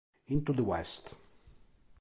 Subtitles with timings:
[0.25, 1.15] Into the West